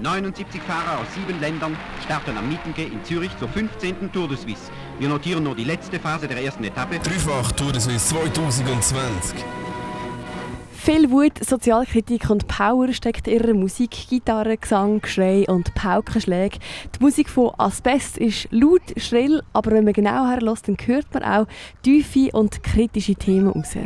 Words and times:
79 0.00 0.62
Fahrer 0.62 1.00
aus 1.00 1.06
sieben 1.14 1.40
Ländern 1.40 1.76
starten 2.04 2.36
am 2.36 2.48
Mittenge 2.48 2.86
in 2.86 3.02
Zürich 3.04 3.36
zur 3.38 3.48
15. 3.48 4.12
Tour 4.12 4.28
de 4.28 4.36
Suisse. 4.36 4.70
Wir 5.00 5.08
notieren 5.08 5.42
nur 5.42 5.56
die 5.56 5.64
letzte 5.64 5.98
Phase 5.98 6.28
der 6.28 6.40
ersten 6.40 6.62
Etappe. 6.62 7.00
Dreifach 7.00 7.50
Tour 7.52 7.72
de 7.72 7.80
Suisse 7.80 8.08
2020. 8.08 9.44
Viel 10.70 11.10
Wut, 11.10 11.44
Sozialkritik 11.44 12.30
und 12.30 12.46
Power 12.46 12.92
steckt 12.92 13.26
in 13.26 13.34
ihrer 13.34 13.54
Musik. 13.54 13.90
Gitarre, 14.08 14.56
Gesang, 14.56 15.00
Geschrei 15.00 15.44
und 15.48 15.74
Paukenschläge. 15.74 16.58
Die 16.94 17.02
Musik 17.02 17.28
von 17.28 17.50
Asbest 17.58 18.18
ist 18.18 18.48
laut, 18.52 18.80
schrill, 18.96 19.42
aber 19.52 19.72
wenn 19.72 19.84
man 19.84 19.92
genau 19.92 20.28
herlässt, 20.28 20.68
dann 20.68 20.76
hört 20.86 21.12
man 21.12 21.24
auch 21.24 21.46
tiefe 21.82 22.30
und 22.32 22.62
kritische 22.62 23.16
Themen 23.16 23.48
raus. 23.48 23.76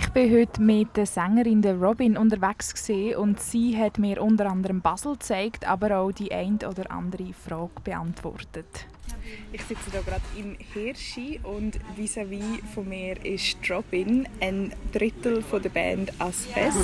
Ich 0.00 0.10
bin 0.10 0.32
heute 0.32 0.62
mit 0.62 0.96
der 0.96 1.06
Sängerin 1.06 1.60
Robin 1.74 2.16
unterwegs 2.16 2.88
und 3.16 3.40
sie 3.40 3.76
hat 3.76 3.98
mir 3.98 4.22
unter 4.22 4.46
anderem 4.46 4.80
Basel 4.80 5.14
gezeigt, 5.14 5.66
aber 5.66 5.98
auch 5.98 6.12
die 6.12 6.30
ein 6.30 6.54
oder 6.58 6.88
andere 6.92 7.32
Frage 7.32 7.72
beantwortet. 7.82 8.86
Ich 9.52 9.62
sitze 9.62 9.90
hier 9.90 10.02
gerade 10.02 10.22
im 10.36 10.56
Hirschi 10.74 11.40
und 11.42 11.78
vis-à-vis 11.96 12.40
-vis 12.40 12.74
von 12.74 12.88
mir 12.88 13.16
ist 13.24 13.56
Robin, 13.70 14.28
ein 14.40 14.72
Drittel 14.92 15.42
von 15.42 15.62
der 15.62 15.70
Band 15.70 16.12
Asbest. 16.18 16.76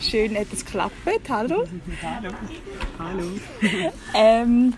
Schön 0.00 0.36
hat 0.36 0.48
es 0.52 0.64
geklappt. 0.64 0.94
Hallo. 1.28 1.64
Hallo. 2.02 2.32
Hallo. 2.98 3.24
ähm, 4.14 4.74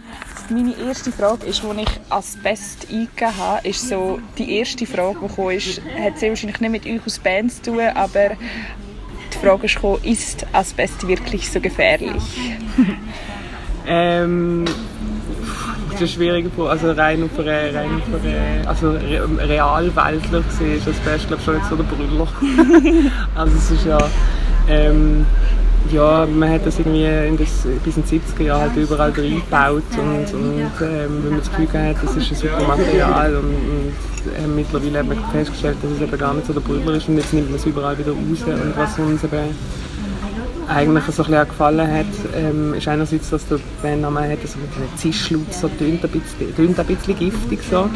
meine 0.51 0.75
erste 0.77 1.13
Frage 1.13 1.47
ist, 1.47 1.65
als 1.65 1.79
ich 1.79 2.01
Asbest 2.11 2.89
eingegeben 2.91 3.37
habe, 3.39 3.69
ist 3.69 3.89
so 3.89 4.19
die 4.37 4.59
erste 4.59 4.87
Frage, 4.87 5.21
die 5.23 5.35
kam, 5.35 5.51
ist, 5.51 5.81
hat 5.99 6.19
sehr 6.19 6.29
wahrscheinlich 6.29 6.61
nicht 6.61 6.71
mit 6.71 6.87
euch 6.87 7.03
als 7.05 7.19
Band 7.19 7.53
zu 7.53 7.63
tun, 7.63 7.81
aber 7.81 8.37
die 9.33 9.39
Frage 9.39 9.65
ist 9.65 9.77
gekommen, 9.77 10.05
ist 10.05 10.47
Asbest 10.53 11.09
wirklich 11.09 11.51
so 11.51 11.61
gefährlich? 11.61 12.23
ähm, 13.87 14.67
das 15.95 16.11
ist 16.11 16.17
eine 16.17 16.27
schwierige 16.27 16.51
Frage. 16.51 16.71
Also 16.71 16.91
rein 16.93 17.23
auf 17.23 17.39
eine, 17.39 17.75
rein 17.75 17.91
auf 17.95 18.23
eine 18.23 18.69
also 18.69 18.91
realweltlich 18.91 20.49
gesehen 20.49 20.79
ist 20.79 20.89
Asbest 20.89 21.29
glaube 21.29 21.41
ich 21.41 21.45
schon 21.45 21.55
nicht 21.55 21.67
so 21.69 21.77
der 21.77 21.85
Brüller. 21.85 22.29
also 23.35 23.57
es 23.57 23.71
ist 23.71 23.87
ja 23.87 23.99
ähm, 24.69 25.27
ja, 25.93 26.27
man 26.27 26.51
hat 26.51 26.65
das 26.67 26.79
irgendwie 26.79 27.05
in 27.05 27.37
das, 27.37 27.67
bis 27.85 27.97
in 27.97 28.05
den 28.05 28.21
70er 28.21 28.43
Jahren 28.43 28.61
halt 28.63 28.77
überall 28.77 29.11
reingebaut 29.11 29.83
und, 29.99 30.35
und 30.35 30.71
ähm, 30.81 31.23
wenn 31.23 31.31
man 31.31 31.39
das 31.39 31.51
Gefühl 31.51 31.69
hat, 31.73 31.97
das 32.03 32.17
ist 32.17 32.31
ein 32.31 32.37
super 32.37 32.67
Material 32.67 33.37
und, 33.37 33.45
und 33.45 33.93
äh, 34.33 34.47
mittlerweile 34.47 35.01
hat 35.01 35.07
man 35.07 35.19
festgestellt, 35.31 35.77
dass 35.83 35.91
es 35.93 36.01
eben 36.01 36.19
gar 36.19 36.33
nicht 36.35 36.47
so 36.47 36.53
der 36.55 36.61
Brüller 36.61 36.95
ist 36.95 37.09
und 37.09 37.19
jetzt 37.19 37.33
nimmt 37.35 37.51
man 37.51 37.59
es 37.59 37.67
überall 37.67 37.99
wieder 37.99 38.13
raus 38.13 38.43
und 38.47 38.77
was 38.77 38.99
uns 38.99 39.25
eben 39.25 39.55
eigentlich 40.69 41.05
so 41.05 41.25
ein 41.25 41.49
gefallen 41.49 41.91
hat, 41.91 42.07
ähm, 42.37 42.75
ist 42.75 42.89
einerseits, 42.89 43.31
dass 43.31 43.47
der 43.47 43.59
Bandname 43.83 44.21
hat, 44.23 44.39
also 44.43 44.59
ein 44.59 44.99
Zischlaut, 44.99 45.53
so 45.53 45.69
tönt 45.69 46.05
ein 46.05 46.11
bisschen, 46.11 46.79
ein 46.79 46.87
bisschen 46.87 47.19
giftig 47.19 47.61
so. 47.71 47.89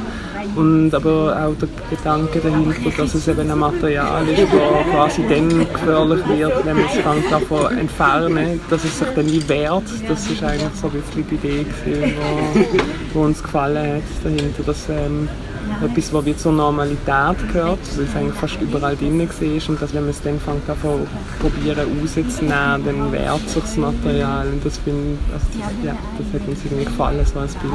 Und 0.56 0.94
aber 0.94 1.36
auch 1.44 1.54
der 1.56 1.68
Gedanke 1.90 2.40
dahinter, 2.40 2.90
dass 2.96 3.14
es 3.14 3.28
eben 3.28 3.50
ein 3.50 3.58
Material 3.58 4.26
ist, 4.28 4.42
das 4.42 4.90
quasi 4.90 5.22
dann 5.28 5.48
gefährlich 5.72 6.28
wird, 6.28 6.64
wenn 6.64 6.76
man 6.76 6.86
es 6.86 6.92
fängt 6.92 7.30
davon 7.30 7.78
entfernen, 7.78 8.60
dass 8.70 8.84
es 8.84 8.98
sich 8.98 9.08
dann 9.08 9.26
nicht 9.26 9.48
wehrt. 9.48 9.84
Das 10.08 10.28
ist 10.28 10.42
eigentlich 10.42 10.74
so 10.80 10.88
ein 10.88 10.94
bisschen 10.94 11.28
die 11.28 11.34
Idee, 11.34 11.66
die 13.14 13.18
uns 13.18 13.42
gefallen 13.42 13.96
hat 13.96 14.02
dahinter, 14.24 14.62
dass 14.64 14.88
ähm, 14.88 15.28
etwas, 15.84 16.12
was 16.12 16.24
wie 16.24 16.36
zur 16.36 16.52
Normalität 16.52 17.36
gehört, 17.52 17.78
weil 17.96 18.04
es 18.04 18.16
eigentlich 18.16 18.34
fast 18.34 18.60
überall 18.60 18.96
drin 18.96 19.18
war 19.20 19.68
und 19.68 19.82
dass 19.82 19.94
wenn 19.94 20.02
man 20.02 20.10
es 20.10 20.22
dann 20.22 20.40
fängt 20.40 20.68
davon 20.68 21.06
probieren 21.40 21.78
rauszunehmen, 21.78 22.84
dann 22.84 23.12
wehrt 23.12 23.48
sich 23.48 23.62
das 23.62 23.76
Material 23.76 24.48
und 24.48 24.64
das, 24.64 24.78
find, 24.78 25.18
also 25.32 25.46
das, 25.58 25.84
ja, 25.84 25.96
das 26.18 26.40
hat 26.40 26.48
uns 26.48 26.64
irgendwie 26.64 26.84
gefallen, 26.84 27.24
so 27.24 27.38
als 27.38 27.54
Bild. 27.56 27.72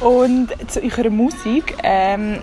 Und 0.00 0.48
zu 0.70 0.82
eurer 0.82 1.10
Musik. 1.10 1.74
Ähm, 1.82 2.38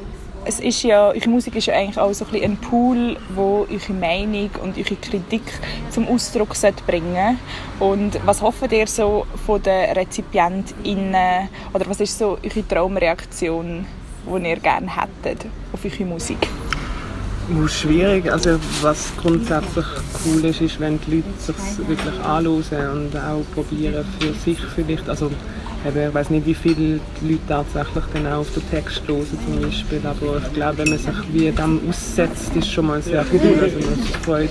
es 0.48 0.62
ist 0.62 0.84
ja, 0.84 1.10
eure 1.10 1.30
Musik 1.30 1.58
ist 1.58 1.66
ja 1.66 1.74
eigentlich 1.74 1.98
auch 1.98 2.14
so 2.14 2.26
ein, 2.32 2.42
ein 2.42 2.58
Pool, 2.58 3.18
wo 3.36 3.68
eure 3.70 3.94
Meinung 3.94 4.50
und 4.64 4.78
eure 4.78 4.96
Kritik 4.96 5.42
zum 5.90 6.08
Ausdruck 6.08 6.56
bringen 6.86 7.38
Und 7.80 8.18
was 8.26 8.42
hofft 8.42 8.72
ihr 8.72 8.88
so 8.88 9.26
von 9.46 9.62
den 9.62 9.92
RezipientInnen 9.92 11.50
oder 11.74 11.90
was 11.90 12.00
ist 12.00 12.18
so 12.18 12.38
eure 12.44 12.66
Traumreaktion, 12.66 13.86
die 14.28 14.50
ihr 14.50 14.60
gerne 14.60 14.88
hättet 14.88 15.46
auf 15.74 15.84
eure 15.84 16.06
Musik? 16.06 16.48
Schwierig. 17.68 18.32
Also 18.32 18.60
was 18.82 19.12
grundsätzlich 19.22 19.86
cool 20.26 20.44
ist, 20.46 20.62
ist, 20.62 20.80
wenn 20.80 21.00
die 21.02 21.18
Leute 21.18 21.28
sich 21.40 21.88
wirklich 21.88 22.20
anschauen 22.22 23.08
und 23.12 23.16
auch 23.16 23.44
probieren 23.54 24.06
für 24.20 24.34
sich 24.34 24.60
vielleicht, 24.76 25.08
also 25.08 25.32
Eben, 25.86 26.10
ich 26.10 26.14
weiß 26.14 26.32
nicht, 26.32 26.46
wie 26.46 26.56
viele 26.56 27.00
Leute 27.22 27.40
tatsächlich 27.48 28.04
dann 28.12 28.28
auch 28.28 28.40
auf 28.40 28.52
den 28.52 28.70
Text 28.70 29.04
hören 29.08 29.26
zum 29.46 29.62
Beispiel, 29.62 30.02
aber 30.04 30.38
ich 30.38 30.54
glaube, 30.54 30.80
wenn 30.80 30.90
man 30.90 30.98
sich 30.98 31.16
wie 31.32 31.52
dem 31.52 31.82
aussetzt, 31.88 32.56
ist 32.56 32.72
schon 32.72 32.88
mal 32.88 33.02
sehr 33.02 33.24
cool. 33.32 33.60
Also 33.62 33.78
es 33.78 34.26
freut, 34.26 34.50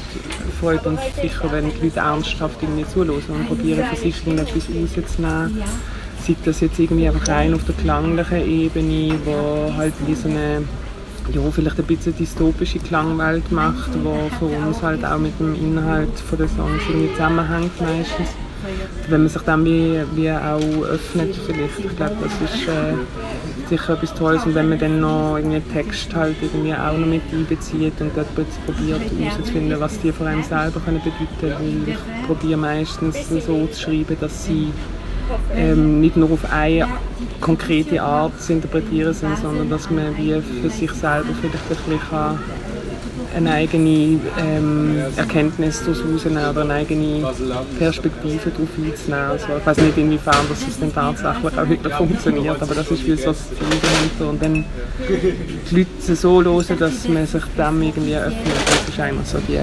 freut 0.61 0.87
uns 0.87 1.01
sicher, 1.21 1.51
wenn 1.51 1.71
die 1.71 1.85
Leute 1.85 1.99
ernsthaft 1.99 2.63
irgendwie 2.63 2.87
zuhören 2.87 3.23
und 3.29 3.47
probieren 3.49 3.85
für 3.87 3.97
sich 3.97 4.17
etwas 4.27 4.47
rauszunehmen. 4.47 5.63
Sei 6.27 6.37
das 6.45 6.61
jetzt 6.61 6.79
irgendwie 6.79 7.07
einfach 7.09 7.29
rein 7.29 7.55
auf 7.55 7.65
der 7.65 7.75
klanglichen 7.75 8.51
Ebene, 8.51 9.15
wo 9.25 9.73
halt 9.77 9.95
wie 10.07 10.15
so 10.15 10.29
eine 10.29 10.63
ja, 11.33 11.41
vielleicht 11.51 11.79
ein 11.79 11.85
bisschen 11.85 12.17
dystopische 12.17 12.79
Klangwelt 12.79 13.51
macht, 13.51 13.91
die 13.95 14.39
für 14.39 14.45
uns 14.45 14.81
halt 14.81 15.05
auch 15.05 15.19
mit 15.19 15.39
dem 15.41 15.55
Inhalt 15.55 16.09
der 16.33 16.49
Songs 16.49 16.83
irgendwie 16.89 17.13
zusammenhängt 17.13 17.81
meistens 17.81 18.29
wenn 19.09 19.21
man 19.21 19.29
sich 19.29 19.43
dann 19.43 19.65
wie, 19.65 20.01
wie 20.15 20.31
auch 20.31 20.85
öffnet 20.85 21.35
vielleicht. 21.47 21.79
Ich 21.79 21.97
glaube, 21.97 22.17
das 22.23 22.33
ist 22.51 22.69
äh, 22.69 23.69
sicher 23.69 23.95
etwas 23.95 24.15
Tolles 24.15 24.45
und 24.45 24.55
wenn 24.55 24.69
man 24.69 24.79
dann 24.79 25.01
noch 25.01 25.37
irgendwie 25.37 25.61
Text 25.73 26.15
halt 26.15 26.37
irgendwie 26.41 26.75
auch 26.75 26.97
noch 26.97 27.07
mit 27.07 27.23
einbezieht 27.33 28.01
und 28.01 28.11
dort 28.17 28.29
probiert 28.35 29.01
herauszufinden, 29.19 29.79
was 29.79 30.01
die 30.01 30.13
von 30.13 30.27
einem 30.27 30.43
selber 30.43 30.81
können 30.81 31.01
bedeuten 31.01 31.29
können. 31.41 31.85
Ich 31.87 32.27
probiere 32.27 32.59
meistens 32.59 33.17
so 33.29 33.67
zu 33.67 33.81
schreiben, 33.81 34.17
dass 34.21 34.45
sie 34.45 34.73
ähm, 35.55 36.01
nicht 36.01 36.17
nur 36.17 36.31
auf 36.33 36.51
eine 36.51 36.87
konkrete 37.41 38.03
Art 38.03 38.41
zu 38.41 38.53
interpretieren 38.53 39.15
sind, 39.15 39.39
sondern 39.39 39.71
dass 39.71 39.91
man 39.91 40.17
wie 40.17 40.41
für 40.63 40.71
sich 40.71 40.91
selber 40.93 41.29
vielleicht 41.41 41.63
ein 41.71 41.99
bisschen 41.99 42.39
eine 43.37 43.53
eigene 43.53 44.19
ähm, 44.39 44.97
Erkenntnis 45.17 45.81
daraus 45.81 46.01
rausnehmen 46.01 46.51
oder 46.51 46.63
eine 46.63 46.75
eigene 46.75 47.23
Perspektive 47.79 48.51
darauf 48.51 48.69
einzunehmen. 48.83 49.31
Also 49.31 49.47
ich 49.59 49.67
weiß 49.67 49.77
nicht, 49.77 49.99
inwiefern 49.99 50.47
das 50.49 50.81
dann 50.81 50.93
tatsächlich 50.93 51.59
auch 51.59 51.69
wirklich 51.69 51.95
funktioniert, 51.95 52.63
aber 52.63 52.75
das 52.75 52.91
ist 52.91 53.07
wie 53.07 53.17
so 53.17 53.27
das 53.27 53.45
dahinter. 53.61 54.31
Und 54.31 54.43
dann 54.43 54.65
die 55.71 55.77
Leute 55.77 56.17
so 56.17 56.43
hören, 56.43 56.79
dass 56.79 57.09
man 57.09 57.27
sich 57.27 57.43
dem 57.59 57.83
irgendwie 57.83 58.17
öffnet, 58.17 58.57
das 58.67 58.89
ist 58.89 59.01
eigentlich 59.01 59.27
so 59.27 59.39
die 59.47 59.59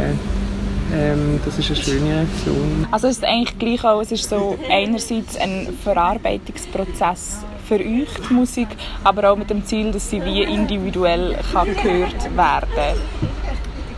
ähm, 0.93 1.39
das 1.43 1.59
ist 1.59 1.71
eine 1.71 1.75
schöne 1.75 2.15
Reaktion. 2.15 2.87
Also 2.91 3.07
es 3.07 3.17
ist 3.17 3.25
eigentlich 3.25 3.57
gleich 3.57 3.83
auch, 3.83 4.01
es 4.01 4.11
ist 4.11 4.29
so 4.29 4.57
einerseits 4.69 5.37
ein 5.37 5.69
Verarbeitungsprozess 5.83 7.39
für 7.67 7.75
euch, 7.75 8.09
die 8.29 8.33
Musik, 8.33 8.67
aber 9.03 9.31
auch 9.31 9.37
mit 9.37 9.49
dem 9.49 9.65
Ziel, 9.65 9.91
dass 9.91 10.09
sie 10.09 10.23
wie 10.23 10.43
individuell 10.43 11.37
kann 11.51 11.67
gehört 11.75 12.35
werden 12.35 12.97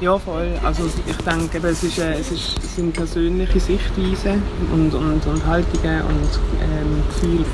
ja, 0.01 0.17
voll. 0.19 0.51
Also 0.63 0.89
ich 1.07 1.17
denke, 1.17 1.66
es, 1.67 1.84
ist, 1.84 2.00
äh, 2.00 2.13
es, 2.13 2.31
ist, 2.31 2.57
es 2.59 2.75
sind 2.75 2.94
persönliche 2.94 3.59
Sichtweisen 3.59 4.44
und, 4.72 4.94
und, 4.94 5.25
und 5.25 5.45
Haltungen 5.45 6.01
und 6.01 6.39
ähm, 6.61 7.03
Gefühle. 7.07 7.45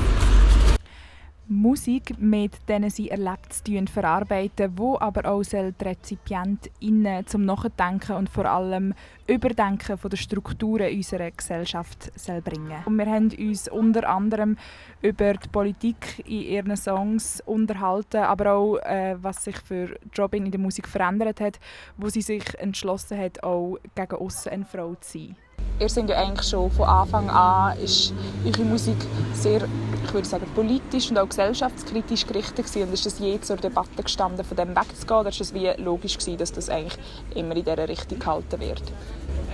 Musik, 1.52 2.18
mit 2.18 2.68
denen 2.68 2.90
sie 2.90 3.10
Erlebtes 3.10 3.62
verarbeiten, 3.92 4.72
wo 4.76 4.98
aber 4.98 5.30
auch 5.30 5.42
die 5.42 5.72
RezipientInnen 5.84 7.26
zum 7.26 7.44
Nachdenken 7.44 8.16
und 8.16 8.28
vor 8.28 8.46
allem 8.46 8.94
Überdenken 9.26 9.98
von 9.98 10.10
der 10.10 10.16
Strukturen 10.16 10.92
unserer 10.94 11.30
Gesellschaft 11.30 12.10
bringen. 12.42 12.82
Und 12.86 12.96
Wir 12.96 13.06
haben 13.06 13.30
uns 13.38 13.68
unter 13.68 14.08
anderem 14.08 14.56
über 15.02 15.34
die 15.34 15.48
Politik 15.48 16.24
in 16.26 16.42
ihren 16.42 16.76
Songs 16.76 17.42
unterhalten, 17.44 18.22
aber 18.22 18.52
auch, 18.52 18.78
äh, 18.78 19.16
was 19.20 19.44
sich 19.44 19.58
für 19.58 19.96
Robin 20.18 20.46
in 20.46 20.52
der 20.52 20.60
Musik 20.60 20.88
verändert 20.88 21.40
hat, 21.40 21.60
wo 21.96 22.08
sie 22.08 22.22
sich 22.22 22.58
entschlossen 22.58 23.18
hat, 23.18 23.42
auch 23.42 23.78
gegen 23.94 24.16
außen 24.16 24.52
eine 24.52 24.64
Frau 24.64 24.94
zu 24.94 25.18
sein 25.18 25.36
ihr 25.82 25.88
seid 25.88 26.08
ja 26.08 26.16
eigentlich 26.16 26.48
schon 26.48 26.70
von 26.70 26.86
Anfang 26.86 27.28
an 27.28 27.76
ist 27.78 28.14
eure 28.46 28.62
Musik 28.62 28.96
sehr, 29.34 29.62
ich 30.04 30.14
würde 30.14 30.28
sagen, 30.28 30.46
politisch 30.54 31.10
und 31.10 31.18
auch 31.18 31.28
gesellschaftskritisch 31.28 32.26
gerichtet 32.26 32.66
gewesen. 32.66 32.82
Und 32.88 32.94
ist 32.94 33.04
das 33.04 33.18
je 33.18 33.40
zur 33.40 33.56
Debatte 33.56 34.02
gestanden, 34.02 34.44
von 34.44 34.56
dem 34.56 34.76
wegzugehen? 34.76 35.20
Oder 35.20 35.30
ist 35.30 35.40
es 35.40 35.52
wie 35.52 35.70
logisch 35.78 36.18
gewesen, 36.18 36.38
dass 36.38 36.52
das 36.52 36.68
eigentlich 36.68 36.98
immer 37.34 37.56
in 37.56 37.64
dieser 37.64 37.88
Richtung 37.88 38.20
gehalten 38.20 38.60
wird? 38.60 38.82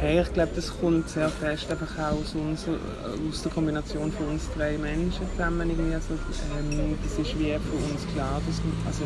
Hey, 0.00 0.20
ich 0.20 0.32
glaube, 0.32 0.52
das 0.54 0.70
kommt 0.80 1.08
sehr 1.08 1.28
fest 1.28 1.68
einfach 1.72 1.98
auch 1.98 2.20
aus, 2.20 2.32
uns, 2.36 2.66
aus 2.68 3.42
der 3.42 3.50
Kombination 3.50 4.12
von 4.12 4.28
uns 4.28 4.44
drei 4.56 4.78
Menschen 4.78 5.26
zusammen. 5.32 5.68
Irgendwie. 5.68 5.92
Also, 5.92 6.14
ähm, 6.14 6.96
das 7.02 7.18
ist 7.18 7.36
wie 7.36 7.50
für 7.50 7.76
uns 7.90 8.06
klar, 8.14 8.40
dass, 8.46 8.60
also, 8.86 9.02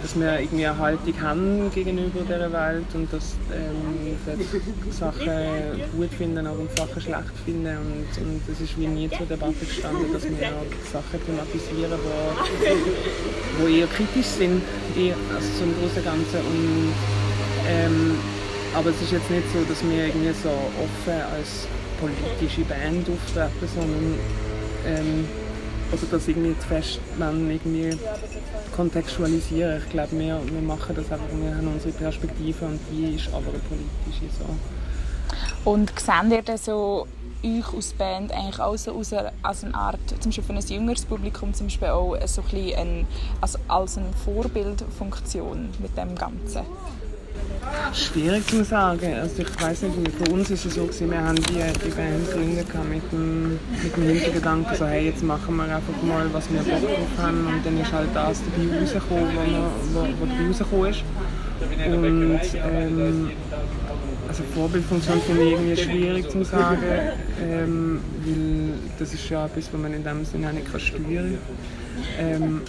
dass 0.00 0.20
wir 0.20 0.38
irgendwie 0.38 0.66
eine 0.66 0.78
Haltung 0.78 1.20
haben 1.20 1.70
gegenüber 1.74 2.20
dieser 2.22 2.52
Welt 2.52 2.86
und 2.94 3.12
dass 3.12 3.34
ähm, 3.52 4.16
wir 4.24 4.92
Sachen 4.92 5.82
gut 5.96 6.14
finden, 6.16 6.46
aber 6.46 6.62
Sachen 6.76 7.02
schlecht 7.02 7.34
finden. 7.44 7.76
Und, 7.76 8.22
und 8.22 8.40
es 8.52 8.60
ist 8.60 8.78
wie 8.78 8.86
nie 8.86 9.10
zur 9.10 9.26
Debatte 9.26 9.64
gestanden, 9.66 10.12
dass 10.12 10.22
wir 10.22 10.30
Sachen 10.92 11.26
thematisieren, 11.26 11.98
die, 12.62 13.66
die 13.66 13.80
eher 13.80 13.86
kritisch 13.88 14.26
sind, 14.26 14.62
also 15.34 15.48
zum 15.58 15.74
großen 15.80 16.04
Ganzen. 16.04 16.38
Und, 16.38 16.94
ähm, 17.66 18.16
aber 18.74 18.90
es 18.90 19.02
ist 19.02 19.12
jetzt 19.12 19.30
nicht 19.30 19.44
so, 19.52 19.62
dass 19.64 19.82
wir 19.82 20.06
irgendwie 20.06 20.32
so 20.32 20.48
offen 20.48 21.20
als 21.34 21.66
politische 22.00 22.62
Band 22.62 23.08
auftreten, 23.08 23.68
sondern 23.74 24.18
ähm, 24.86 25.28
also 25.92 26.06
das 26.10 26.28
irgendwie 26.28 26.58
zu 26.58 26.68
fest 26.68 27.00
irgendwie 27.18 27.96
kontextualisieren. 28.74 29.82
Ich 29.82 29.90
glaube, 29.90 30.18
wir, 30.18 30.40
wir 30.44 30.62
machen 30.62 30.94
das 30.94 31.10
einfach, 31.10 31.26
wir 31.32 31.54
haben 31.54 31.68
unsere 31.68 31.92
Perspektive 31.92 32.64
und 32.64 32.80
die 32.90 33.16
ist 33.16 33.28
aber 33.28 33.48
eine 33.48 33.58
politische. 33.58 34.32
So. 34.38 35.70
Und 35.70 35.92
seht 35.98 36.32
ihr 36.32 36.42
dann 36.42 36.56
so 36.56 37.06
euch 37.42 37.74
als 37.74 37.92
Band 37.94 38.32
eigentlich 38.32 38.60
auch 38.60 38.76
so 38.76 38.96
als 38.96 39.12
eine, 39.12 39.32
als 39.42 39.64
eine 39.64 39.74
Art, 39.74 39.98
zum 40.08 40.30
Beispiel 40.30 40.44
für 40.44 40.52
ein 40.52 40.60
jüngeres 40.60 41.04
Publikum 41.04 41.54
zum 41.54 41.66
Beispiel 41.66 41.88
auch 41.88 42.16
so 42.26 42.42
ein 42.52 42.74
ein, 42.76 43.06
also 43.40 43.58
als 43.68 43.98
eine 43.98 44.12
Vorbildfunktion 44.24 45.70
mit 45.78 45.96
dem 45.96 46.14
Ganzen? 46.14 46.62
Schwierig 47.92 48.46
zu 48.46 48.64
sagen. 48.64 49.14
Also 49.14 49.42
ich 49.42 49.62
weiß 49.62 49.82
nicht, 49.82 49.94
für 50.16 50.32
uns 50.32 50.50
ist 50.50 50.64
es 50.64 50.74
so 50.74 50.84
gewesen, 50.84 51.10
wir 51.10 51.20
haben 51.20 51.36
die, 51.36 51.62
die 51.84 51.90
Band 51.90 52.26
gegründet 52.26 52.68
mit 52.88 53.12
dem, 53.12 53.58
mit 53.82 53.96
dem 53.96 54.02
Hintergedanken, 54.04 54.76
so 54.76 54.86
hey, 54.86 55.06
jetzt 55.06 55.22
machen 55.22 55.56
wir 55.56 55.64
einfach 55.64 56.02
mal, 56.02 56.26
was 56.32 56.50
wir 56.50 56.60
Bock 56.60 56.80
drauf 56.80 57.24
haben 57.24 57.46
und 57.46 57.64
dann 57.64 57.80
ist 57.80 57.92
halt 57.92 58.08
das 58.14 58.40
dabei 58.44 58.80
rausgekommen, 58.80 59.26
wo 59.92 60.00
dabei 60.00 60.46
rausgekommen 60.46 60.90
ist. 60.90 61.02
Und 61.86 62.40
ähm, 62.54 63.30
also 64.28 64.42
Vorbildfunktion 64.54 65.20
finde 65.22 65.42
ich 65.42 65.52
irgendwie 65.52 65.76
schwierig 65.76 66.30
zu 66.30 66.44
sagen, 66.44 66.82
ähm, 67.42 68.00
weil 68.24 68.78
das 68.98 69.12
ist 69.12 69.28
ja 69.28 69.46
etwas, 69.46 69.68
was 69.72 69.80
man 69.80 69.92
in 69.92 70.04
dem 70.04 70.24
Sinne 70.24 70.48
auch 70.48 70.52
nicht 70.52 70.68
steuern 70.68 71.02
kann. 71.08 71.38
Ähm, 72.18 72.60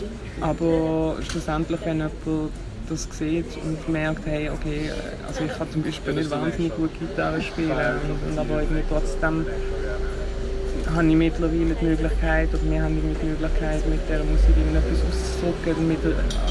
aber 0.41 1.17
schlussendlich, 1.29 1.79
wenn 1.85 1.97
jemand 1.97 2.51
das 2.91 3.07
sieht 3.17 3.45
und 3.63 3.87
merkt, 3.89 4.25
hey, 4.25 4.49
okay, 4.49 4.91
also 5.25 5.45
ich 5.45 5.57
kann 5.57 5.71
zum 5.71 5.81
Beispiel 5.81 6.13
nicht 6.13 6.29
wahnsinnig 6.29 6.75
gut 6.75 6.91
Gitarre 6.99 7.41
spielen, 7.41 7.71
aber 8.37 8.61
irgendwie 8.61 8.83
trotzdem 8.89 9.45
habe 10.93 11.07
ich 11.07 11.15
mittlerweile 11.15 11.75
die 11.79 11.85
Möglichkeit, 11.85 12.49
oder 12.53 12.69
wir 12.69 12.83
haben 12.83 12.95
die 12.95 13.25
Möglichkeit, 13.25 13.87
mit 13.87 13.99
dieser 14.09 14.25
Musik 14.25 14.55
etwas 14.75 14.99
auszudrücken, 15.07 15.87
mit 15.87 15.99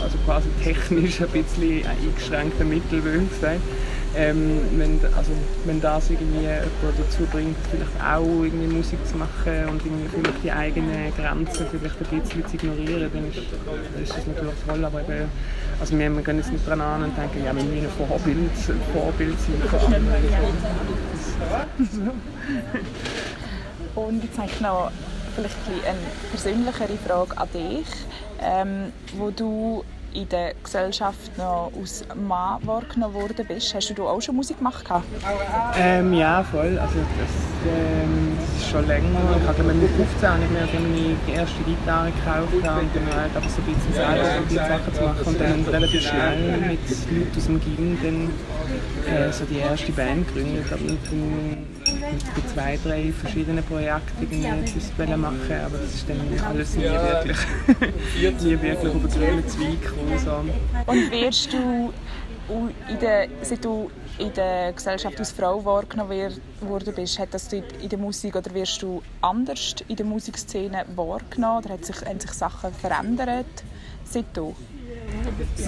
also 0.02 0.16
quasi 0.24 0.48
technisch 0.64 1.20
ein 1.20 1.28
bisschen 1.28 1.84
eingeschränkten 1.86 2.68
Mittel, 2.68 3.04
würde 3.04 3.22
ich 3.30 3.40
sagen. 3.40 3.60
Ähm, 4.16 4.60
wenn, 4.76 4.98
also, 5.16 5.30
wenn 5.66 5.80
das 5.80 6.10
irgendwie 6.10 6.40
jemand 6.40 6.98
dazu 6.98 7.22
bringt, 7.30 7.56
vielleicht 7.70 7.92
auch 8.02 8.42
irgendwie 8.42 8.66
Musik 8.66 8.98
zu 9.06 9.16
machen 9.16 9.68
und 9.70 9.84
irgendwie 9.84 10.30
die 10.42 10.50
eigenen 10.50 11.14
Grenzen 11.14 11.66
vielleicht 11.70 11.96
ein 12.00 12.20
bisschen 12.20 12.46
zu 12.46 12.54
ignorieren, 12.56 13.10
dann 13.12 13.28
ist, 13.28 13.38
ist 13.38 14.16
das 14.16 14.26
natürlich 14.26 14.54
toll. 14.66 14.84
Aber 14.84 15.00
eben, 15.02 15.28
also 15.78 15.96
wir, 15.96 16.10
wir 16.10 16.22
gehen 16.22 16.38
jetzt 16.38 16.50
nicht 16.52 16.66
dran 16.66 16.80
an 16.80 17.04
und 17.04 17.16
denken, 17.16 17.44
ja, 17.44 17.54
wir 17.54 17.62
müssen 17.62 17.84
ein 17.84 18.08
Vorbild, 18.08 18.50
Vorbild 18.92 19.36
sein 19.40 19.62
für 19.68 19.78
andere. 19.78 20.16
und 23.94 24.24
jetzt 24.24 24.38
habe 24.38 24.48
ich 24.52 24.60
noch 24.60 24.90
vielleicht 25.36 25.56
eine 25.86 25.98
persönlichere 26.30 26.98
Frage 27.06 27.38
an 27.38 27.48
dich, 27.54 27.86
ähm, 28.40 28.92
wo 29.16 29.30
du 29.30 29.84
in 30.14 30.28
der 30.28 30.54
Gesellschaft 30.62 31.36
noch 31.36 31.70
als 31.78 32.04
Mann 32.14 32.58
wahrgenommen 32.66 33.14
worden 33.14 33.46
bist. 33.46 33.74
Hast 33.74 33.90
du 33.96 34.06
auch 34.06 34.20
schon 34.20 34.36
Musik 34.36 34.58
gemacht? 34.58 34.84
Ähm, 35.76 36.12
ja, 36.12 36.42
voll. 36.42 36.78
Also 36.78 36.98
das, 36.98 37.70
ähm, 37.72 38.36
das, 38.38 38.62
ist 38.62 38.70
schon 38.70 38.86
länger. 38.86 39.20
Ich 39.40 39.48
habe 39.48 39.62
mit 39.62 39.90
15 39.90 40.28
habe 40.28 40.42
ich 40.44 40.50
mir 40.50 40.80
meine 40.80 41.38
erste 41.40 41.62
Gitarre 41.62 42.10
gekauft 42.10 42.52
und 42.52 42.64
dann 42.64 43.16
halt 43.16 43.36
einfach 43.36 43.50
so 43.50 43.62
ein 43.62 43.74
bisschen 43.74 43.92
selber 43.92 44.28
probiert 44.38 44.66
Sachen 44.66 44.94
zu 44.94 45.02
machen 45.02 45.24
und 45.26 45.40
dann 45.40 45.64
relativ 45.64 46.02
schnell 46.02 46.58
mit 46.58 46.80
Leuten 47.10 47.36
aus 47.36 47.46
dem 47.46 47.60
Gym 47.60 47.98
dann 48.02 48.30
äh, 49.14 49.32
so 49.32 49.44
die 49.44 49.58
erste 49.58 49.92
Band 49.92 50.26
gegründet. 50.28 50.66
Mit 52.12 52.50
zwei, 52.52 52.78
drei 52.82 53.12
verschiedenen 53.12 53.64
Projekten 53.64 54.44
etwas 54.44 55.18
machen 55.18 55.60
aber 55.64 55.78
das 55.78 55.94
ist 55.94 56.08
dann 56.08 56.20
alles 56.46 56.76
nie 56.76 56.84
wirklich, 56.84 57.38
nie 58.42 58.62
wirklich 58.62 58.94
über 58.94 59.08
grünen 59.08 59.48
Zweig 59.48 59.80
gekommen. 59.82 60.18
So. 60.18 60.44
Und 60.86 61.10
wirst 61.10 61.52
du, 61.52 61.92
in 62.88 62.98
der, 63.00 63.28
seit 63.42 63.64
du 63.64 63.90
in 64.18 64.32
der 64.34 64.72
Gesellschaft 64.72 65.18
als 65.18 65.32
Frau 65.32 65.64
wahrgenommen 65.64 66.32
worden 66.60 66.94
bist, 66.94 67.18
hat 67.18 67.32
das 67.32 67.52
in 67.52 67.88
der 67.88 67.98
Musik 67.98 68.36
oder 68.36 68.52
wirst 68.54 68.82
du 68.82 69.02
anders 69.20 69.76
in 69.88 69.96
der 69.96 70.06
Musikszene 70.06 70.84
wahrgenommen 70.94 71.64
oder 71.64 71.74
hat 71.74 71.84
sich, 71.84 71.96
haben 72.04 72.20
sich 72.20 72.32
Sachen 72.32 72.72
verändert 72.74 73.64
seit 74.04 74.36
du? 74.36 74.54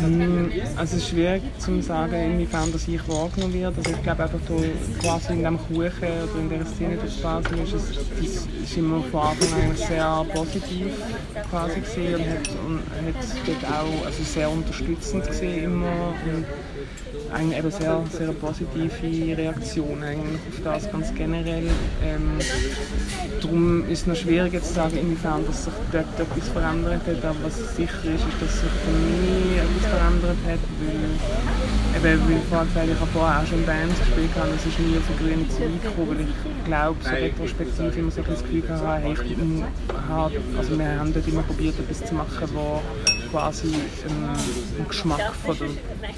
Mm, 0.01 0.51
also 0.77 0.97
es 0.97 1.03
ist 1.03 1.09
schwierig 1.09 1.43
zu 1.59 1.81
sagen, 1.83 2.15
inwiefern 2.15 2.73
das 2.73 2.89
ich 2.89 3.07
wahrgenommen 3.09 3.55
wird. 3.55 3.77
Also 3.77 3.91
ich 3.91 4.03
glaube 4.03 4.23
einfach 4.23 4.39
quasi 5.01 5.33
in 5.33 5.39
diesem 5.39 5.59
Kuchen 5.59 5.89
oder 5.91 6.41
in 6.41 6.49
dieser 6.49 6.67
Szene 6.67 6.97
des 6.97 7.21
quasi 7.21 7.55
ist 7.63 7.75
es 7.75 7.89
das 7.89 8.47
ist 8.63 8.77
immer 8.77 9.03
von 9.03 9.21
Anfang 9.21 9.71
an 9.71 9.77
sehr 9.77 10.27
positiv 10.35 10.87
quasi 11.51 11.81
gesehen 11.81 12.15
und 12.15 12.29
hat, 12.29 12.49
und 12.67 12.81
hat 13.07 13.15
dort 13.47 13.73
auch 13.73 14.07
also 14.07 14.23
sehr 14.23 14.51
unterstützend 14.51 15.27
gesehen 15.27 15.65
immer 15.65 16.15
und 16.25 16.47
eigentlich 17.33 17.59
eben 17.59 17.71
sehr, 17.71 18.05
sehr 18.11 18.33
positive 18.33 19.37
Reaktion 19.37 20.03
eigentlich 20.03 20.41
auf 20.49 20.65
das 20.65 20.91
ganz 20.91 21.15
generell. 21.15 21.69
Ähm, 22.05 22.39
darum 23.41 23.89
ist 23.89 24.03
es 24.03 24.07
noch 24.07 24.17
schwieriger 24.17 24.63
zu 24.63 24.73
sagen, 24.73 24.97
inwiefern 24.99 25.45
dass 25.47 25.65
sich 25.65 25.73
dort 25.91 26.07
etwas 26.19 26.49
verändert 26.49 27.01
hat, 27.07 27.25
aber 27.25 27.37
was 27.45 27.77
sicher 27.77 28.05
ist, 28.05 28.27
ist, 28.27 28.41
dass 28.41 28.61
sich 28.61 28.71
für 28.71 28.93
mich 28.93 29.59
etwas 29.59 29.91
verändert 29.91 30.39
hat, 30.47 30.63
weil, 30.81 32.13
eben, 32.13 32.43
gesagt 32.45 32.67
ich 32.75 33.01
habe 33.01 33.11
vorher 33.13 33.41
auch 33.41 33.47
schon 33.47 33.65
Bands 33.65 33.99
gespielt, 33.99 34.31
habe, 34.37 34.51
es 34.57 34.67
ist 34.67 34.79
nie 34.79 34.97
auf 34.97 35.09
eine 35.09 35.19
grüne 35.19 35.49
Zweig 35.49 35.83
gekommen, 35.83 36.19
weil 36.19 36.27
ich 36.29 36.65
glaube, 36.65 36.99
so 37.03 37.11
retrospektiv 37.11 37.97
immer 37.97 38.11
so 38.11 38.23
das 38.23 38.43
Gefühl 38.43 38.69
hatte, 38.69 39.03
hey, 39.03 39.13
ich 39.13 39.37
habe, 40.09 40.35
also 40.59 40.79
wir 40.79 40.99
haben 40.99 41.13
dort 41.13 41.29
immer 41.29 41.43
probiert, 41.43 41.79
etwas 41.79 42.05
zu 42.05 42.15
machen, 42.15 42.49
wo 42.53 42.81
quasi 43.33 43.69
ähm, 43.69 44.29
im 44.79 44.89
Geschmack 44.89 45.33
von 45.45 45.59
der, 45.59 45.69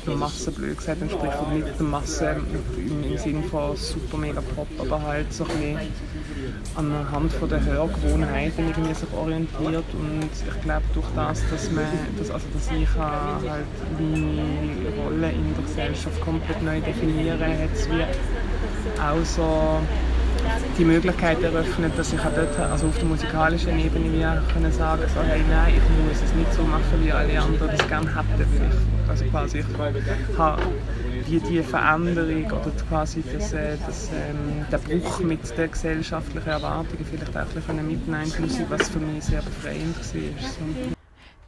der 0.07 0.17
Masse, 0.17 0.51
blöd 0.51 0.77
gesagt, 0.77 1.01
entspricht 1.01 1.39
und 1.47 1.55
nicht 1.55 1.79
der 1.79 1.87
Masse 1.87 2.37
im, 2.77 3.05
im 3.05 3.19
Sinne 3.19 3.43
von 3.45 3.77
super 3.77 4.17
mega 4.19 4.41
Pop, 4.41 4.67
aber 4.79 5.01
halt 5.01 5.33
so 5.33 5.45
ein 5.45 5.79
anhand 6.75 7.33
von 7.33 7.49
der 7.49 7.65
Hörgewohnheiten 7.65 8.67
irgendwie 8.69 8.95
sich 8.95 9.13
orientiert 9.13 9.85
und 9.93 10.29
ich 10.33 10.63
glaube 10.63 10.85
durch 10.93 11.07
das, 11.15 11.41
dass 11.51 11.71
man, 11.71 11.85
dass, 12.19 12.31
also 12.33 12.47
dass 12.53 12.71
ich 12.77 12.89
halt 12.99 13.67
meine 13.97 15.03
Rolle 15.05 15.31
in 15.31 15.55
der 15.55 15.65
Gesellschaft 15.65 16.21
komplett 16.21 16.63
neu 16.63 16.81
definieren, 16.81 17.41
hat 17.41 17.73
es 17.75 17.89
wie 17.89 18.03
auch 19.01 19.25
so 19.25 19.79
die 20.79 20.85
Möglichkeit 20.85 21.43
eröffnet, 21.43 21.93
dass 21.97 22.13
ich 22.13 22.21
auch 22.21 22.35
dort, 22.35 22.59
also 22.59 22.87
auf 22.87 22.99
der 22.99 23.07
musikalischen 23.07 23.79
Ebene 23.79 24.13
wie 24.13 24.53
können 24.53 24.73
sagen 24.73 25.03
so, 25.15 25.21
hey, 25.23 25.43
nein, 25.51 25.75
ich 25.77 26.07
muss 26.07 26.23
es 26.23 26.35
nicht 26.35 26.53
so 26.53 26.63
machen, 26.63 27.03
wie 27.03 27.13
alle 27.13 27.41
anderen 27.41 27.69
das 27.77 27.89
gerne 27.89 28.09
hätten. 28.09 28.95
Also 29.09 29.25
quasi, 29.27 29.59
ich 29.59 30.39
habe 30.39 30.63
die, 31.29 31.41
die 31.41 31.63
Veränderung 31.63 32.47
oder 32.47 32.71
quasi 32.89 33.23
das, 33.33 33.53
äh, 33.53 33.77
das, 33.87 34.09
ähm, 34.09 34.65
der 34.71 34.79
Bruch 34.79 35.21
mit 35.21 35.57
den 35.57 35.71
gesellschaftlichen 35.71 36.49
Erwartungen 36.49 37.05
vielleicht 37.11 37.37
auch 37.37 37.41
ein 37.41 37.49
bisschen 37.49 37.87
mitnehmen, 37.87 38.67
was 38.69 38.89
für 38.89 38.99
mich 38.99 39.25
sehr 39.25 39.43
befreiend 39.43 39.97
war. 39.97 40.94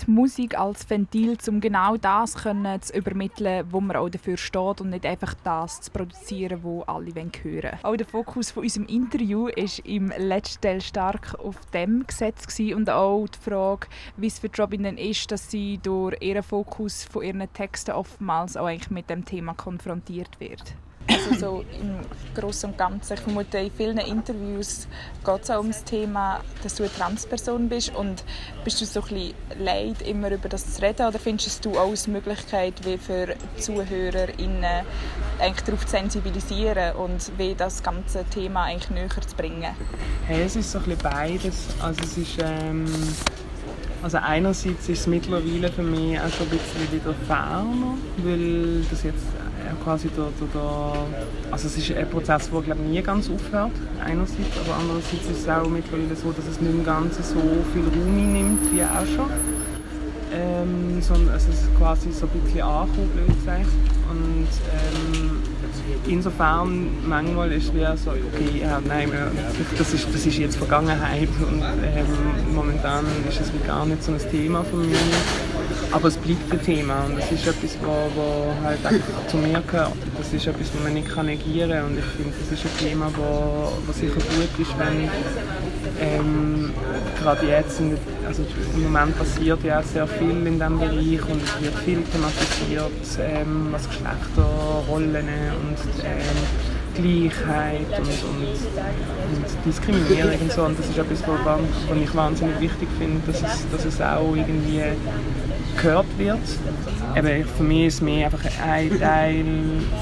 Die 0.06 0.12
Musik 0.12 0.56
als 0.56 0.88
Ventil, 0.88 1.36
um 1.48 1.60
genau 1.60 1.96
das 1.96 2.36
können 2.36 2.80
zu 2.80 2.96
übermitteln, 2.96 3.66
wo 3.72 3.80
man 3.80 3.96
auch 3.96 4.08
dafür 4.08 4.36
steht 4.36 4.80
und 4.80 4.90
nicht 4.90 5.04
einfach 5.04 5.34
das 5.42 5.80
zu 5.80 5.90
produzieren, 5.90 6.62
wo 6.62 6.82
alle 6.82 7.12
hören 7.12 7.32
wollen. 7.42 7.78
Auch 7.82 7.96
der 7.96 8.06
Fokus 8.06 8.52
von 8.52 8.62
unserem 8.62 8.86
Interview 8.86 9.48
ist 9.48 9.80
im 9.80 10.12
letzten 10.16 10.60
Teil 10.60 10.80
stark 10.80 11.34
auf 11.40 11.56
dem 11.75 12.06
gesetzt 12.06 12.60
und 12.60 12.88
auch 12.88 13.26
die 13.26 13.50
Frage, 13.50 13.88
wie 14.16 14.28
es 14.28 14.38
für 14.38 14.46
Jobinnen 14.46 14.96
ist, 14.96 15.32
dass 15.32 15.50
sie 15.50 15.78
durch 15.82 16.16
ihren 16.22 16.44
Fokus 16.44 17.02
von 17.02 17.25
ihren 17.25 17.52
Texten 17.52 17.90
oftmals 17.90 18.56
auch 18.56 18.66
eigentlich 18.66 18.92
mit 18.92 19.10
dem 19.10 19.25
Thema 19.25 19.54
konfrontiert 19.54 20.38
wird. 20.38 20.76
Also 21.08 21.34
so 21.34 21.64
im 21.80 22.00
Großen 22.34 22.70
und 22.70 22.78
Ganzen. 22.78 23.14
Ich 23.14 23.20
vermute, 23.20 23.58
in 23.58 23.70
vielen 23.70 23.98
Interviews 23.98 24.86
geht 25.25 25.42
es 25.42 25.50
auch 25.50 25.60
um 25.60 25.68
das 25.68 25.84
Thema, 25.84 26.40
dass 26.62 26.75
du 26.76 26.84
eine 26.84 26.92
Transperson 26.92 27.68
bist 27.68 27.94
und 27.94 28.25
bist 28.64 28.80
du 28.80 28.84
so 28.84 29.00
ein 29.00 29.08
bisschen 29.08 29.34
leid, 29.58 30.02
immer 30.02 30.30
über 30.30 30.48
das 30.48 30.75
zu 30.75 30.82
reden 30.82 31.06
oder 31.06 31.18
findest 31.18 31.64
du 31.64 31.78
auch 31.78 31.90
als 31.90 32.06
Möglichkeit, 32.06 32.75
wie 32.84 32.98
für 32.98 33.34
ZuhörerInnen 33.58 34.84
eigentlich 35.38 35.64
darauf 35.64 35.84
zu 35.84 35.92
sensibilisieren 35.92 36.96
und 36.96 37.32
wie 37.38 37.54
das 37.54 37.82
ganze 37.82 38.25
Thema 38.25 38.64
eigentlich 38.64 38.90
näher 38.90 39.08
zu 39.26 39.36
bringen? 39.36 39.75
Hey, 40.26 40.42
es 40.42 40.56
ist 40.56 40.72
so 40.72 40.78
ein 40.78 40.84
bisschen 40.84 41.02
beides. 41.02 41.66
Also 41.80 42.02
es 42.02 42.18
ist... 42.18 42.38
Ähm 42.40 42.86
also 44.06 44.18
einerseits 44.18 44.88
ist 44.88 45.00
es 45.00 45.06
mittlerweile 45.08 45.68
für 45.72 45.82
mich 45.82 46.16
auch 46.20 46.28
schon 46.28 46.46
ein 46.46 46.50
bisschen 46.50 46.92
wieder 46.92 47.12
ferner, 47.26 47.98
weil 48.18 48.84
das 48.88 49.02
jetzt 49.02 49.26
quasi 49.82 50.06
der, 50.10 50.26
der, 50.40 50.46
der, 50.54 51.50
also 51.50 51.66
es 51.66 51.76
ist 51.76 51.90
ein 51.90 52.08
Prozess, 52.08 52.48
der 52.48 52.60
glaube 52.60 52.82
nie 52.82 53.02
ganz 53.02 53.28
aufhört, 53.28 53.72
einerseits, 53.98 54.56
aber 54.64 54.76
andererseits 54.78 55.28
ist 55.28 55.40
es 55.40 55.48
auch 55.48 55.68
mittlerweile 55.68 56.14
so, 56.14 56.30
dass 56.30 56.46
es 56.46 56.60
nicht 56.60 56.70
im 56.70 56.84
Ganzen 56.84 57.20
so 57.25 57.42
viel 57.72 57.82
Raum 57.82 58.32
nimmt 58.32 58.72
wie 58.72 58.84
auch 58.84 59.06
schon. 59.12 59.28
Ähm, 60.32 61.02
sondern 61.02 61.34
es 61.34 61.48
ist 61.48 61.76
quasi 61.76 62.12
so 62.12 62.26
ein 62.26 62.40
bisschen 62.42 62.62
angekommen, 62.62 63.10
blöd 63.10 63.36
gesagt. 63.38 63.66
Und 64.08 64.48
ähm, 64.70 65.42
insofern 66.06 66.88
manchmal 67.06 67.52
ist 67.52 67.72
es 67.74 68.04
so, 68.04 68.10
okay, 68.10 68.60
ja, 68.60 68.80
nein, 68.86 69.10
das 69.76 69.94
ist, 69.94 70.06
das 70.12 70.26
ist 70.26 70.38
jetzt 70.38 70.56
Vergangenheit 70.56 71.28
und 71.40 71.62
ähm, 71.62 72.54
momentan 72.54 73.04
ist 73.28 73.40
es 73.40 73.50
gar 73.66 73.86
nicht 73.86 74.02
so 74.02 74.12
ein 74.12 74.30
Thema 74.30 74.64
von 74.64 74.88
mir. 74.88 74.96
Aber 75.92 76.08
es 76.08 76.16
bleibt 76.16 76.52
ein 76.52 76.62
Thema 76.62 77.04
und 77.04 77.16
das 77.18 77.30
ist 77.30 77.46
etwas, 77.46 77.76
was 77.80 78.64
halt 78.64 78.84
einfach 78.86 79.26
zu 79.28 79.36
mir 79.36 79.62
gehört. 79.66 79.92
Das 80.18 80.32
ist 80.32 80.46
etwas, 80.46 80.68
was 80.74 80.82
man 80.82 80.94
nicht 80.94 81.16
negieren 81.16 81.70
kann 81.70 81.84
und 81.86 81.98
ich 81.98 82.04
finde, 82.04 82.32
das 82.38 82.58
ist 82.58 82.64
ein 82.64 82.88
Thema, 82.88 83.10
das 83.86 83.98
sicher 83.98 84.14
gut 84.14 84.58
ist, 84.58 84.78
wenn 84.78 85.08
ähm, 86.00 86.72
gerade 87.20 87.46
jetzt, 87.46 87.80
in, 87.80 87.96
also 88.26 88.44
im 88.74 88.82
Moment 88.84 89.18
passiert 89.18 89.62
ja 89.64 89.82
sehr 89.82 90.06
viel 90.06 90.46
in 90.46 90.58
diesem 90.58 90.78
Bereich 90.78 91.22
und 91.28 91.42
es 91.42 91.62
wird 91.62 91.78
viel 91.84 92.02
thematisiert, 92.02 93.18
ähm, 93.20 93.68
was 93.70 93.88
Geschlechterrollen 93.88 95.26
und 95.26 95.78
ähm, 96.04 96.36
Gleichheit 96.94 97.86
und, 97.98 98.08
und, 98.08 98.46
und, 98.46 99.66
Diskriminierung 99.66 100.40
und 100.40 100.52
so. 100.52 100.62
Und 100.62 100.78
das 100.78 100.88
ist 100.88 100.98
etwas, 100.98 101.22
was 101.26 101.96
ich 102.02 102.14
wahnsinnig 102.14 102.60
wichtig 102.60 102.88
finde, 102.98 103.20
dass 103.26 103.42
es, 103.42 103.66
dass 103.70 103.84
es 103.84 104.00
auch 104.00 104.34
irgendwie 104.34 104.82
gehört 105.76 106.06
wird. 106.18 106.38
Eben, 107.16 107.45
für 107.56 107.62
mich 107.62 107.87
ist 107.87 108.02
mehr 108.02 108.26
einfach 108.26 108.45
ein 108.62 108.99
Teil 108.99 109.45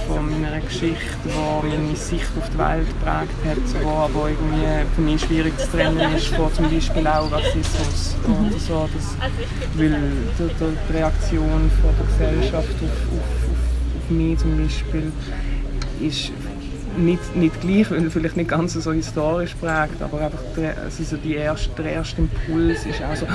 von 0.09 0.40
meiner 0.40 0.61
Geschichte, 0.61 0.97
wo 1.25 1.66
meine 1.66 1.95
Sicht 1.95 2.26
auf 2.38 2.49
die 2.50 2.59
Welt 2.59 2.88
geprägt 2.88 3.75
hat, 3.75 3.85
wo 3.85 3.90
aber 3.90 4.31
irgendwie 4.31 4.95
für 4.95 5.00
mich 5.00 5.21
schwierig 5.21 5.57
zu 5.59 5.71
trennen 5.71 6.14
ist 6.16 6.26
von 6.28 6.52
zum 6.52 6.71
Beispiel 6.71 7.07
auch 7.07 7.31
Rassismus 7.31 8.16
oder 8.25 8.59
so. 8.59 8.88
Das, 8.95 9.16
weil 9.76 9.90
die, 10.38 10.93
Reaktion 10.93 11.71
von 11.81 11.90
der 11.99 12.28
Gesellschaft 12.28 12.69
auf, 12.69 12.83
auf, 12.83 14.02
auf 14.02 14.11
mich 14.11 14.38
zum 14.38 14.62
Beispiel 14.62 15.12
ist 16.00 16.33
nicht, 16.97 17.37
nicht 17.37 17.61
gleich, 17.61 17.87
vielleicht 18.11 18.37
nicht 18.37 18.50
ganz 18.50 18.75
so 18.75 18.93
historisch 18.93 19.54
prägt, 19.54 20.00
aber 20.00 20.21
einfach 20.21 20.43
der, 20.57 20.76
also 20.83 21.16
die 21.16 21.35
erste, 21.35 21.83
der 21.83 21.93
erste 21.93 22.23
Impuls 22.23 22.87
ist 22.87 23.02
auch 23.02 23.16
so 23.16 23.26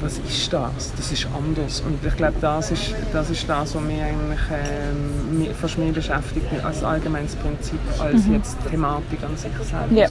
was 0.00 0.18
ist 0.18 0.52
das? 0.52 0.92
Das 0.96 1.12
ist 1.12 1.26
anders. 1.26 1.80
Und 1.80 2.04
ich 2.04 2.16
glaube, 2.16 2.36
das 2.40 2.70
ist, 2.70 2.94
das 3.12 3.30
ist 3.30 3.48
das, 3.48 3.74
was 3.74 3.82
mich 3.82 4.00
eigentlich 4.00 4.40
ähm, 4.50 5.54
fast 5.54 5.78
mehr 5.78 5.92
beschäftigt 5.92 6.46
als 6.64 6.82
allgemeines 6.82 7.36
Prinzip, 7.36 7.80
als 7.98 8.24
mhm. 8.26 8.34
jetzt 8.34 8.56
die 8.64 8.70
Thematik 8.70 9.22
an 9.22 9.36
sich 9.36 9.52
selbst. 9.62 9.92
Ja. 9.92 10.08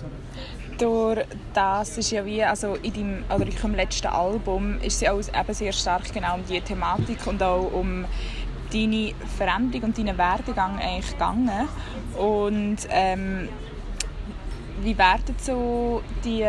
Durch 0.77 1.25
das 1.53 1.97
ist 1.97 2.11
ja 2.11 2.25
wie, 2.25 2.41
also 2.43 2.75
in 2.81 2.93
deinem, 2.93 3.23
oder 3.35 3.45
in 3.45 3.53
eurem 3.57 3.75
letzten 3.75 4.07
Album 4.07 4.77
ist 4.81 5.01
es 5.01 5.09
auch 5.09 5.19
eben 5.19 5.53
sehr 5.53 5.73
stark 5.73 6.13
genau 6.13 6.35
um 6.35 6.41
diese 6.47 6.61
Thematik 6.61 7.27
und 7.27 7.43
auch 7.43 7.69
um 7.73 8.05
deine 8.71 9.13
Veränderung 9.37 9.89
und 9.89 9.97
deinen 9.97 10.17
Werdegang 10.17 10.79
eigentlich 10.79 11.11
gegangen. 11.11 11.67
Und 12.17 12.77
ähm, 12.89 13.49
wie 14.81 14.97
werden 14.97 15.35
so 15.41 16.01
die 16.23 16.45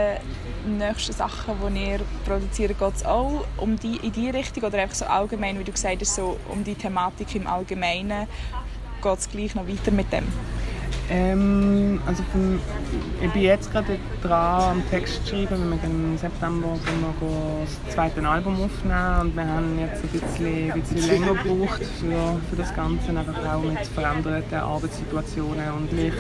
nächsten 0.67 1.13
Sachen, 1.13 1.55
die 1.75 1.91
ihr 1.91 2.01
produziert, 2.25 2.79
geht 2.79 2.95
es 2.95 3.05
auch 3.05 3.45
um 3.57 3.79
die, 3.79 3.97
in 3.97 4.13
diese 4.13 4.35
Richtung 4.35 4.65
oder 4.65 4.79
einfach 4.79 4.95
so 4.95 5.05
allgemein, 5.07 5.59
wie 5.59 5.65
du 5.65 5.73
gesagt 5.73 6.01
hast, 6.01 6.15
so 6.15 6.39
um 6.49 6.65
die 6.65 6.75
Thematik 6.75 7.35
im 7.35 7.47
Allgemeinen, 7.47 8.27
geht 9.03 9.19
es 9.19 9.29
gleich 9.31 9.55
noch 9.55 9.67
weiter 9.67 9.91
mit 9.91 10.13
dem? 10.13 10.25
Ähm, 11.11 12.01
also 12.07 12.23
von, 12.31 12.61
ich 13.21 13.31
bin 13.33 13.43
jetzt 13.43 13.73
gerade 13.73 13.99
dran, 14.23 14.77
am 14.77 14.91
Text 14.91 15.27
zu 15.27 15.35
schreiben. 15.35 15.69
Wir 15.71 15.85
im 15.85 16.17
September 16.17 16.69
gehen 16.85 17.01
wir 17.21 17.65
das 17.65 17.95
zweite 17.95 18.27
Album 18.27 18.55
aufnehmen 18.63 19.21
und 19.21 19.37
wir 19.37 19.45
haben 19.45 19.79
jetzt 19.81 20.05
ein 20.05 20.09
bisschen, 20.09 20.73
ein 20.73 20.81
bisschen 20.81 21.09
länger 21.09 21.35
gebraucht 21.35 21.83
für, 21.99 22.41
für 22.49 22.57
das 22.57 22.73
Ganze, 22.77 23.11
einfach 23.11 23.55
auch 23.55 23.63
mit 23.63 23.85
veränderten 23.89 24.55
Arbeitssituationen. 24.55 25.73
Und 25.77 25.93
mich 25.93 26.13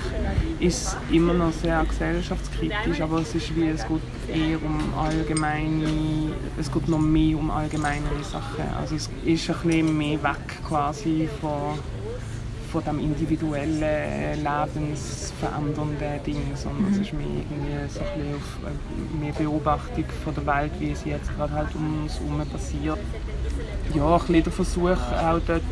ist 0.58 0.96
immer 1.12 1.34
noch 1.34 1.52
sehr 1.52 1.84
gesellschaftskritisch, 1.84 3.00
aber 3.00 3.20
es 3.20 3.32
ist 3.32 3.54
wie, 3.54 3.68
es 3.68 3.86
geht 3.86 4.00
eher 4.34 4.60
um 4.60 4.80
allgemeine, 4.98 6.32
es 6.58 6.70
geht 6.70 6.88
noch 6.88 6.98
mehr 6.98 7.38
um 7.38 7.48
allgemeinere 7.48 8.24
Sachen. 8.24 8.64
Also 8.76 8.96
es 8.96 9.08
ist 9.24 9.50
ein 9.50 9.56
bisschen 9.62 9.96
mehr 9.96 10.20
weg 10.20 10.64
quasi 10.66 11.28
von 11.40 11.78
von 12.70 12.84
dem 12.84 13.00
individuellen, 13.00 14.42
lebensverändernden 14.42 16.22
Ding, 16.24 16.42
sondern 16.54 16.86
mhm. 16.86 16.92
es 16.92 16.98
ist 16.98 17.12
mehr, 17.12 17.26
irgendwie 17.26 17.88
so 17.88 18.00
ein 18.00 18.06
bisschen 18.06 18.34
auf 18.34 18.58
äh, 18.64 19.24
mehr 19.24 19.32
Beobachtung 19.32 20.04
von 20.24 20.34
der 20.34 20.46
Welt, 20.46 20.72
wie 20.78 20.94
sie 20.94 21.10
jetzt 21.10 21.34
gerade 21.36 21.52
halt 21.52 21.74
um 21.74 22.02
uns 22.02 22.20
herum 22.20 22.40
passiert. 22.50 22.98
Ja, 23.94 24.14
ein 24.14 24.18
bisschen 24.20 24.44
der 24.44 24.52
Versuch 24.52 24.90
auch 24.90 25.40
dort 25.46 25.62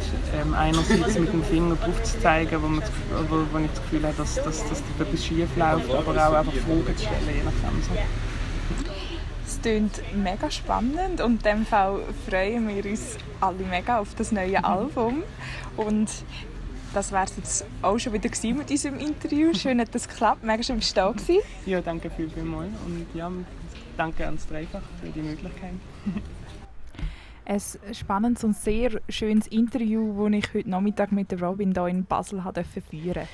ähm, 0.40 0.54
einerseits 0.54 1.18
mit 1.18 1.32
dem 1.32 1.44
Finger 1.44 1.76
drauf 1.76 2.02
zu 2.02 2.20
zeigen, 2.20 2.62
wo, 2.62 2.66
man, 2.66 2.82
wo, 3.28 3.36
wo 3.52 3.58
ich 3.58 3.70
das 3.70 3.82
Gefühl 3.82 4.02
habe, 4.02 4.14
dass, 4.16 4.34
dass, 4.34 4.68
dass 4.68 4.82
dort 4.98 5.08
etwas 5.08 5.24
schief 5.24 5.48
läuft, 5.56 5.90
aber 5.90 6.28
auch 6.28 6.34
einfach 6.34 6.52
Fragen 6.52 6.96
zu 6.96 7.04
stellen, 7.04 7.28
je 7.28 7.42
nachdem. 7.44 7.82
So. 7.82 7.92
Es 9.46 9.62
klingt 9.62 10.02
mega 10.14 10.50
spannend 10.50 11.20
und 11.20 11.46
in 11.46 11.58
dem 11.58 11.66
Fall 11.66 12.00
freuen 12.28 12.68
wir 12.68 12.84
uns 12.90 13.16
alle 13.40 13.64
mega 13.70 13.98
auf 13.98 14.14
das 14.16 14.32
neue 14.32 14.62
Album. 14.62 15.22
Und 15.76 16.10
das 16.98 17.12
wäre 17.12 17.24
es 17.26 17.36
jetzt 17.36 17.64
auch 17.80 17.96
schon 17.96 18.12
wieder 18.12 18.28
mit 18.58 18.70
unserem 18.72 18.98
Interview. 18.98 19.54
Schön, 19.54 19.78
dass 19.78 19.88
das 19.90 20.08
geklappt. 20.08 20.42
Mega 20.42 20.64
schön, 20.64 20.78
bist 20.78 20.96
du 20.96 21.00
da 21.00 21.12
gewesen. 21.12 21.38
Ja, 21.64 21.80
danke 21.80 22.10
viel, 22.10 22.28
vielmals. 22.28 22.72
Und 22.84 23.06
ja, 23.14 23.30
danke 23.96 24.26
ans 24.26 24.48
Dreifach 24.48 24.82
für 25.00 25.08
die 25.08 25.20
Möglichkeit. 25.20 25.74
ein 27.46 27.60
spannendes 27.94 28.42
und 28.42 28.56
sehr 28.56 29.00
schönes 29.08 29.46
Interview, 29.46 30.28
das 30.28 30.38
ich 30.38 30.54
heute 30.54 30.70
Nachmittag 30.70 31.12
mit 31.12 31.40
Robin 31.40 31.72
hier 31.72 31.86
in 31.86 32.04
Basel 32.04 32.42
führen 32.42 32.64
durfte. 32.90 33.28